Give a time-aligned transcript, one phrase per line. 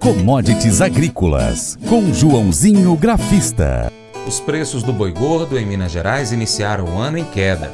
[0.00, 3.92] Commodities Agrícolas, com Joãozinho Grafista.
[4.26, 7.70] Os preços do boi gordo em Minas Gerais iniciaram o ano em queda.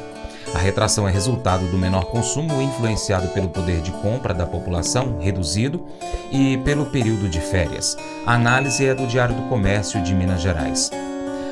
[0.53, 5.85] A retração é resultado do menor consumo influenciado pelo poder de compra da população reduzido
[6.29, 7.97] e pelo período de férias.
[8.25, 10.91] A análise é do Diário do Comércio de Minas Gerais.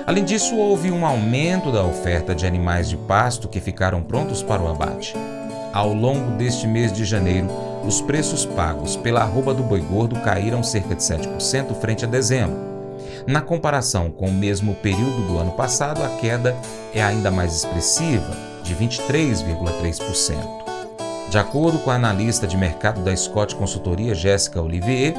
[0.05, 4.62] Além disso, houve um aumento da oferta de animais de pasto que ficaram prontos para
[4.62, 5.16] o abate.
[5.71, 7.48] Ao longo deste mês de janeiro,
[7.86, 12.75] os preços pagos pela arroba do boi gordo caíram cerca de 7% frente a dezembro.
[13.27, 16.55] Na comparação com o mesmo período do ano passado, a queda
[16.93, 20.65] é ainda mais expressiva, de 23,3%.
[21.29, 25.13] De acordo com a analista de mercado da Scott Consultoria Jéssica Olivier,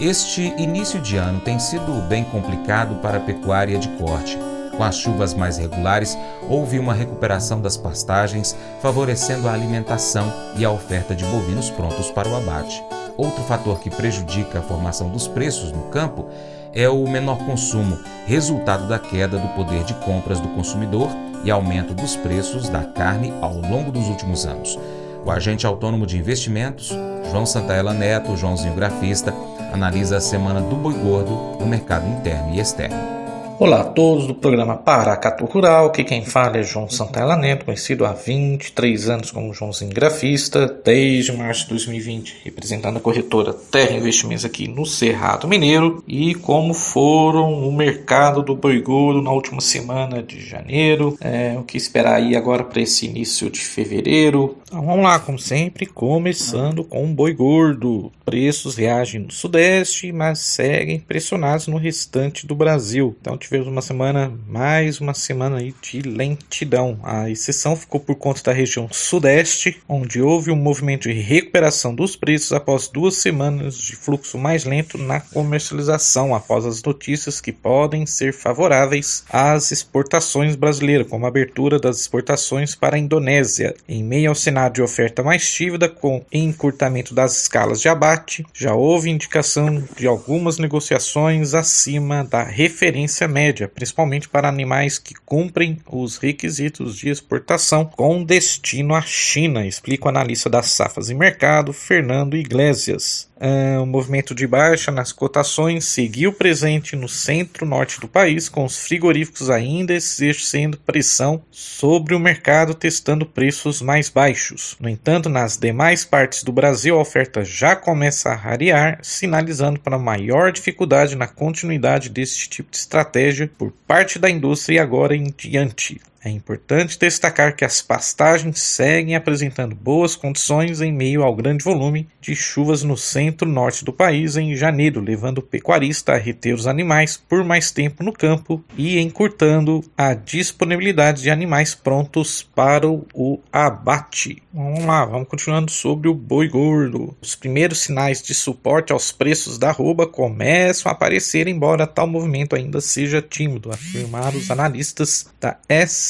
[0.00, 4.38] este início de ano tem sido bem complicado para a pecuária de corte
[4.78, 6.16] com as chuvas mais regulares,
[6.48, 12.28] houve uma recuperação das pastagens, favorecendo a alimentação e a oferta de bovinos prontos para
[12.28, 12.82] o abate.
[13.16, 16.26] Outro fator que prejudica a formação dos preços no campo
[16.72, 21.10] é o menor consumo, resultado da queda do poder de compras do consumidor
[21.42, 24.78] e aumento dos preços da carne ao longo dos últimos anos.
[25.24, 26.96] O agente autônomo de investimentos,
[27.30, 29.34] João Santaella Neto, Joãozinho Grafista,
[29.72, 33.17] analisa a semana do boi gordo no mercado interno e externo.
[33.60, 38.06] Olá a todos do programa Paracatu Rural, que quem fala é João Santana Neto, conhecido
[38.06, 44.44] há 23 anos como Joãozinho Grafista, desde março de 2020, representando a corretora Terra Investimentos
[44.44, 50.22] aqui no Cerrado Mineiro, e como foram o mercado do boi gordo na última semana
[50.22, 54.56] de janeiro, é, o que esperar aí agora para esse início de fevereiro.
[54.68, 58.12] Então vamos lá, como sempre, começando com o boi gordo.
[58.24, 63.16] Preços reagem no Sudeste, mas seguem pressionados no restante do Brasil.
[63.20, 67.00] Então tivemos uma semana, mais uma semana aí de lentidão.
[67.02, 72.14] A exceção ficou por conta da região sudeste, onde houve um movimento de recuperação dos
[72.14, 78.04] preços após duas semanas de fluxo mais lento na comercialização, após as notícias que podem
[78.04, 83.74] ser favoráveis às exportações brasileiras, como a abertura das exportações para a Indonésia.
[83.88, 88.74] Em meio ao cenário de oferta mais tímida, com encurtamento das escalas de abate, já
[88.74, 95.78] houve indicação de algumas negociações acima da referência média média, principalmente para animais que cumprem
[95.86, 101.72] os requisitos de exportação com destino à China, explica o analista das safras e mercado,
[101.72, 103.27] Fernando Iglesias.
[103.40, 108.76] Uh, o movimento de baixa nas cotações seguiu presente no centro-norte do país, com os
[108.76, 114.76] frigoríficos ainda exercendo pressão sobre o mercado, testando preços mais baixos.
[114.80, 119.96] No entanto, nas demais partes do Brasil, a oferta já começa a rarear, sinalizando para
[119.98, 126.00] maior dificuldade na continuidade desse tipo de estratégia por parte da indústria agora em diante.
[126.24, 132.08] É importante destacar que as pastagens seguem apresentando boas condições em meio ao grande volume
[132.20, 137.16] de chuvas no centro-norte do país em janeiro, levando o pecuarista a reter os animais
[137.16, 144.42] por mais tempo no campo e encurtando a disponibilidade de animais prontos para o abate.
[144.52, 147.16] Vamos lá, vamos continuando sobre o boi gordo.
[147.22, 152.56] Os primeiros sinais de suporte aos preços da arroba começam a aparecer, embora tal movimento
[152.56, 156.07] ainda seja tímido, afirmaram os analistas da S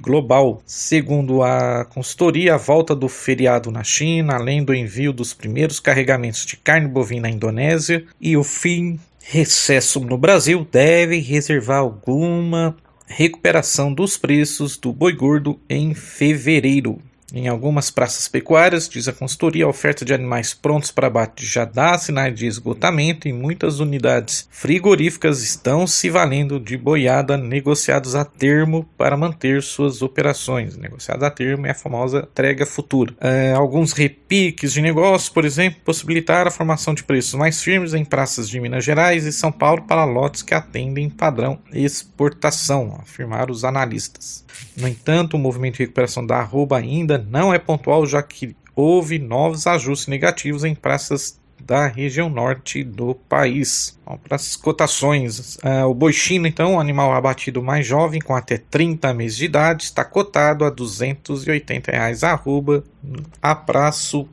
[0.00, 0.62] Global.
[0.66, 6.44] Segundo a consultoria, a volta do feriado na China, além do envio dos primeiros carregamentos
[6.44, 12.76] de carne bovina à Indonésia e o fim recesso no Brasil, deve reservar alguma
[13.06, 16.98] recuperação dos preços do boi gordo em fevereiro.
[17.32, 21.66] Em algumas praças pecuárias, diz a consultoria, a oferta de animais prontos para abate já
[21.66, 28.24] dá sinais de esgotamento e muitas unidades frigoríficas estão se valendo de boiada negociados a
[28.24, 30.78] termo para manter suas operações.
[30.78, 33.14] Negociados a termo é a famosa entrega futura.
[33.20, 38.06] É, alguns repiques de negócios, por exemplo, possibilitaram a formação de preços mais firmes em
[38.06, 43.64] praças de Minas Gerais e São Paulo para lotes que atendem padrão exportação, afirmaram os
[43.64, 44.46] analistas.
[44.76, 49.18] No entanto, o movimento de recuperação da arroba ainda não é pontual, já que houve
[49.18, 53.98] novos ajustes negativos em praças da região norte do país.
[54.24, 58.56] para as cotações, uh, o boi chino, então, um animal abatido mais jovem, com até
[58.56, 62.84] 30 meses de idade, está cotado a 280 reais arroba,
[63.42, 64.28] a prazo,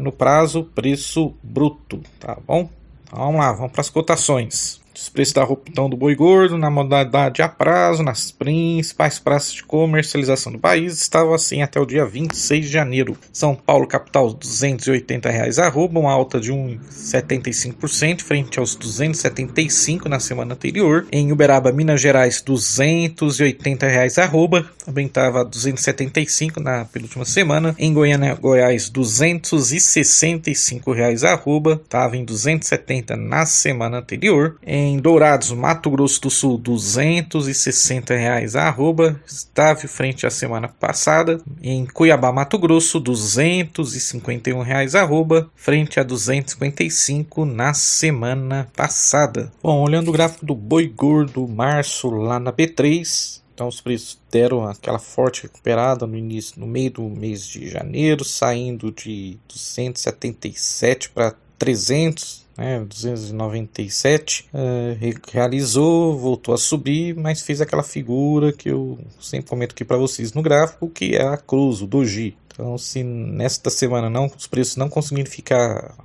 [0.00, 2.68] no prazo preço bruto, tá bom?
[3.10, 4.83] Vamos lá, vamos para as cotações.
[4.94, 9.52] Os preços da roupa então, do boi gordo na modalidade a prazo nas principais praças
[9.52, 13.16] de comercialização do país estavam assim até o dia 26 de janeiro.
[13.32, 20.54] São Paulo, capital, 280 reais arroba, uma alta de 1,75% frente aos 275 na semana
[20.54, 21.06] anterior.
[21.10, 27.74] Em Uberaba, Minas Gerais, 280 reais arroba, também estava 275 na penúltima semana.
[27.78, 34.56] Em Goiânia, Goiás, 265 reais arroba, estava em 270 na semana anterior.
[34.64, 40.68] Em em Dourados, Mato Grosso do Sul, 260 reais a arroba, estava frente à semana
[40.68, 41.40] passada.
[41.62, 49.50] Em Cuiabá, Mato Grosso, 251 reais a arroba, frente a 255 na semana passada.
[49.62, 54.66] Bom, olhando o gráfico do boi gordo março lá na B3, então os preços deram
[54.66, 61.34] aquela forte recuperada no início, no meio do mês de janeiro, saindo de 277 para
[61.58, 64.96] 300 né, 297, é,
[65.32, 70.32] realizou, voltou a subir, mas fez aquela figura que eu sempre comento aqui para vocês
[70.32, 72.36] no gráfico, que é a cruz, o doji.
[72.46, 75.96] Então, se nesta semana não os preços não conseguirem ficar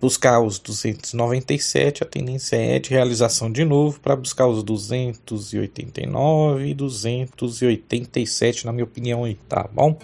[0.00, 6.74] buscar os 297, a tendência é de realização de novo para buscar os 289 e
[6.74, 9.98] 287, na minha opinião aí, tá bom?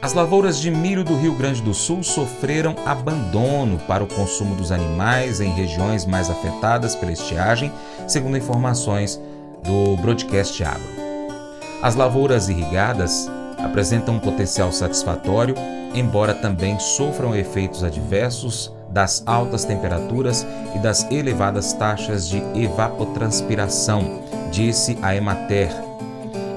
[0.00, 4.70] As lavouras de milho do Rio Grande do Sul sofreram abandono para o consumo dos
[4.70, 7.72] animais em regiões mais afetadas pela estiagem,
[8.06, 9.20] segundo informações
[9.64, 10.88] do Broadcast Agro.
[11.82, 13.28] As lavouras irrigadas
[13.58, 15.56] apresentam um potencial satisfatório,
[15.92, 20.46] embora também sofram efeitos adversos das altas temperaturas
[20.76, 24.22] e das elevadas taxas de evapotranspiração,
[24.52, 25.70] disse a Emater.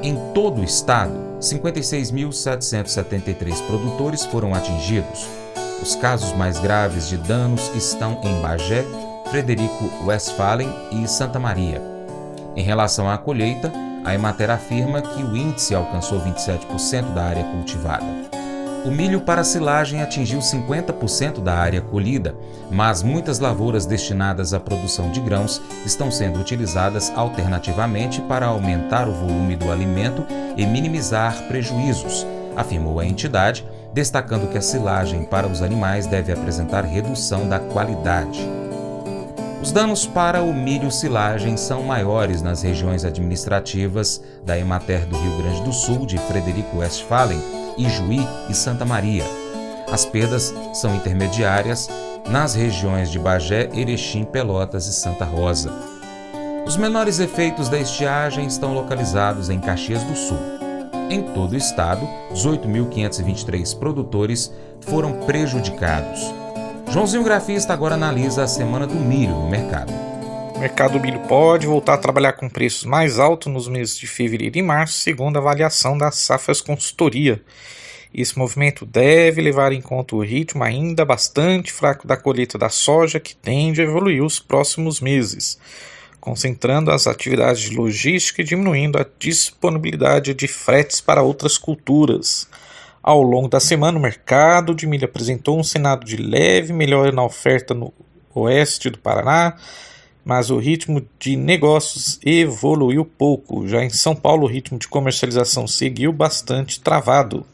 [0.03, 5.25] Em todo o estado, 56.773 produtores foram atingidos.
[5.81, 8.85] Os casos mais graves de danos estão em Bagé,
[9.31, 11.81] Frederico Westphalen e Santa Maria.
[12.55, 13.73] Em relação à colheita,
[14.05, 18.05] a Emater afirma que o índice alcançou 27% da área cultivada.
[18.83, 22.35] O milho para silagem atingiu 50% da área colhida,
[22.71, 29.13] mas muitas lavouras destinadas à produção de grãos estão sendo utilizadas alternativamente para aumentar o
[29.13, 30.25] volume do alimento
[30.57, 32.25] e minimizar prejuízos,
[32.55, 33.63] afirmou a entidade,
[33.93, 38.49] destacando que a silagem para os animais deve apresentar redução da qualidade.
[39.61, 45.37] Os danos para o milho silagem são maiores nas regiões administrativas da Emater do Rio
[45.37, 49.25] Grande do Sul, de Frederico Westphalen, Ijuí e Santa Maria.
[49.91, 51.89] As perdas são intermediárias
[52.29, 55.71] nas regiões de Bagé, Erechim, Pelotas e Santa Rosa.
[56.65, 60.37] Os menores efeitos da estiagem estão localizados em Caxias do Sul.
[61.09, 66.21] Em todo o estado, 18.523 produtores foram prejudicados.
[66.89, 70.10] Joãozinho Grafista agora analisa a semana do milho no mercado.
[70.61, 74.05] O mercado do milho pode voltar a trabalhar com preços mais altos nos meses de
[74.05, 77.41] fevereiro e março, segundo a avaliação da Safras Consultoria.
[78.13, 83.19] Esse movimento deve levar em conta o ritmo ainda bastante fraco da colheita da soja,
[83.19, 85.57] que tende a evoluir os próximos meses,
[86.19, 92.47] concentrando as atividades de logística e diminuindo a disponibilidade de fretes para outras culturas.
[93.01, 97.23] Ao longo da semana, o mercado de milho apresentou um cenário de leve melhora na
[97.23, 97.91] oferta no
[98.35, 99.57] oeste do Paraná,
[100.23, 103.67] mas o ritmo de negócios evoluiu pouco.
[103.67, 107.45] Já em São Paulo, o ritmo de comercialização seguiu bastante travado.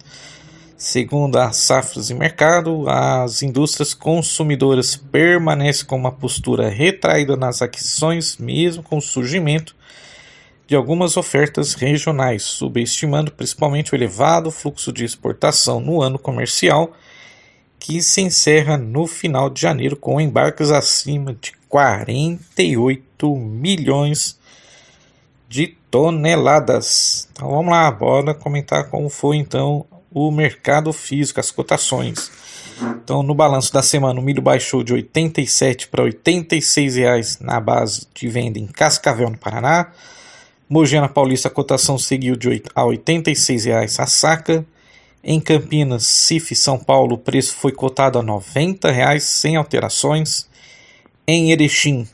[0.77, 8.37] Segundo as safras e mercado, as indústrias consumidoras permanecem com uma postura retraída nas aquisições,
[8.37, 9.75] mesmo com o surgimento
[10.67, 16.93] de algumas ofertas regionais, subestimando principalmente o elevado fluxo de exportação no ano comercial,
[17.79, 24.37] que se encerra no final de janeiro com embarques acima de 48 milhões
[25.47, 27.27] de toneladas.
[27.31, 32.31] Então vamos lá, bora comentar como foi então o mercado físico, as cotações.
[33.03, 38.07] Então, no balanço da semana, o milho baixou de 87 para 86 reais na base
[38.13, 39.91] de venda em Cascavel, no Paraná.
[40.69, 44.65] Mogiana Paulista, a cotação seguiu de 8 a 86 reais a saca.
[45.23, 50.47] Em Campinas, CIF São Paulo, o preço foi cotado a 90 reais sem alterações.
[51.29, 52.07] Em Erechim,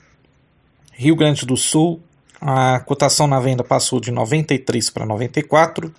[0.92, 2.02] Rio Grande do Sul,
[2.42, 5.94] a cotação na venda passou de 93 para 94.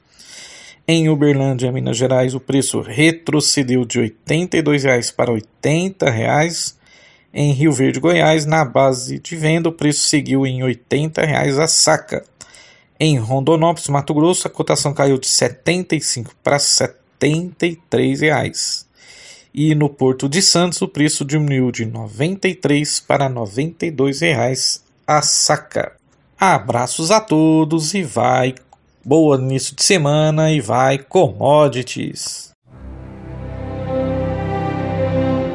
[0.89, 6.75] Em Uberlândia, Minas Gerais, o preço retrocedeu de R$ 82,00 para R$ 80,00.
[7.33, 11.69] Em Rio Verde, Goiás, na base de venda, o preço seguiu em R$ 80,00 a
[11.69, 12.25] saca.
[12.99, 18.87] Em Rondonópolis, Mato Grosso, a cotação caiu de R$ 75 para R$ 73,00.
[19.55, 25.23] E no Porto de Santos o preço diminuiu de R$ 93 para 92 reais a
[25.23, 25.93] saca.
[26.39, 28.55] Abraços a todos e vai
[29.05, 32.54] boa início de semana e vai commodities.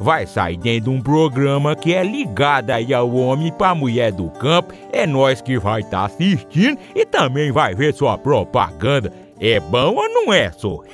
[0.00, 4.30] vai sair dentro de um programa que é ligado aí ao homem para mulher do
[4.30, 4.72] campo.
[4.92, 9.12] É nós que vai estar tá assistindo e também vai ver sua propaganda.
[9.38, 10.80] É bom ou não é, só?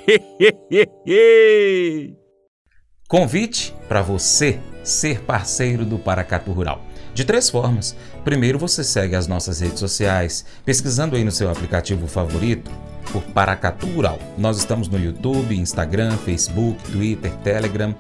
[3.09, 6.81] Convite para você ser parceiro do Paracatu Rural.
[7.17, 7.97] De três formas.
[8.25, 12.71] Primeiro, você segue as nossas redes sociais, pesquisando aí no seu aplicativo favorito
[13.11, 14.19] por Paracatu Rural.
[14.37, 17.95] Nós estamos no YouTube, Instagram, Facebook, Twitter, Telegram,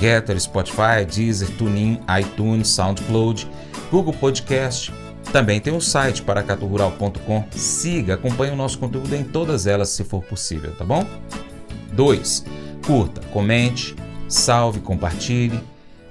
[0.00, 3.46] Getter, Spotify, Deezer, TuneIn, iTunes, SoundCloud,
[3.90, 4.90] Google Podcast.
[5.30, 7.44] Também tem o site paracaturural.com.
[7.50, 11.06] Siga, acompanhe o nosso conteúdo em todas elas se for possível, tá bom?
[11.92, 12.46] 2.
[12.86, 13.94] Curta, comente,
[14.28, 15.60] salve, compartilhe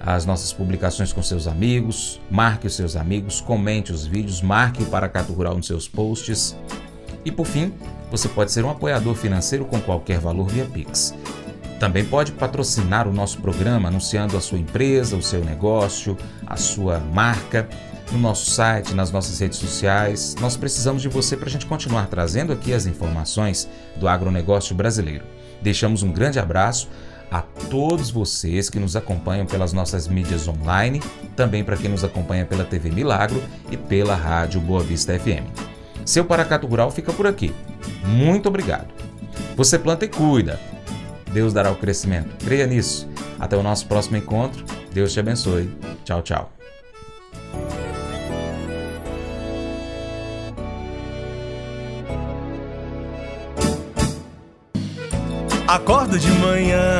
[0.03, 4.87] as nossas publicações com seus amigos, marque os seus amigos, comente os vídeos, marque o
[4.87, 6.55] Paracato Rural nos seus posts.
[7.23, 7.73] E por fim,
[8.09, 11.13] você pode ser um apoiador financeiro com qualquer valor via Pix.
[11.79, 16.99] Também pode patrocinar o nosso programa anunciando a sua empresa, o seu negócio, a sua
[16.99, 17.67] marca
[18.11, 20.35] no nosso site, nas nossas redes sociais.
[20.39, 25.23] Nós precisamos de você para a gente continuar trazendo aqui as informações do agronegócio brasileiro.
[25.61, 26.89] Deixamos um grande abraço
[27.31, 31.01] a todos vocês que nos acompanham pelas nossas mídias online,
[31.33, 35.47] também para quem nos acompanha pela TV Milagro e pela Rádio Boa Vista FM.
[36.05, 37.55] Seu Paracato Rural fica por aqui.
[38.03, 38.87] Muito obrigado.
[39.55, 40.59] Você planta e cuida.
[41.31, 42.35] Deus dará o crescimento.
[42.43, 43.07] Creia nisso.
[43.39, 44.65] Até o nosso próximo encontro.
[44.91, 45.69] Deus te abençoe.
[46.03, 46.51] Tchau, tchau.
[55.65, 56.99] Acordo de manhã